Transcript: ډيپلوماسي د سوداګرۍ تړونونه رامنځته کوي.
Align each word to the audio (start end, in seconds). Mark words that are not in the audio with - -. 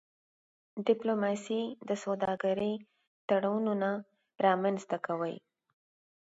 ډيپلوماسي 0.87 1.61
د 1.89 1.91
سوداګرۍ 2.03 2.73
تړونونه 3.27 3.89
رامنځته 4.45 4.97
کوي. 5.05 5.35